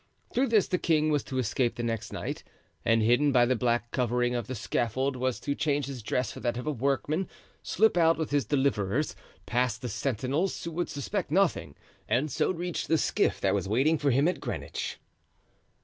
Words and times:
Through 0.33 0.47
this 0.47 0.67
the 0.67 0.79
king 0.79 1.11
was 1.11 1.23
to 1.25 1.37
escape 1.37 1.75
the 1.75 1.83
next 1.83 2.11
night, 2.11 2.43
and, 2.83 3.03
hidden 3.03 3.31
by 3.31 3.45
the 3.45 3.55
black 3.55 3.91
covering 3.91 4.33
of 4.33 4.47
the 4.47 4.55
scaffold, 4.55 5.15
was 5.15 5.39
to 5.41 5.53
change 5.53 5.85
his 5.85 6.01
dress 6.01 6.31
for 6.31 6.39
that 6.39 6.57
of 6.57 6.65
a 6.65 6.71
workman, 6.71 7.29
slip 7.61 7.95
out 7.97 8.17
with 8.17 8.31
his 8.31 8.43
deliverers, 8.45 9.15
pass 9.45 9.77
the 9.77 9.89
sentinels, 9.89 10.63
who 10.63 10.71
would 10.71 10.89
suspect 10.89 11.29
nothing, 11.29 11.75
and 12.09 12.31
so 12.31 12.49
reach 12.49 12.87
the 12.87 12.97
skiff 12.97 13.39
that 13.41 13.53
was 13.53 13.69
waiting 13.69 13.99
for 13.99 14.09
him 14.09 14.27
at 14.27 14.39
Greenwich. 14.39 14.97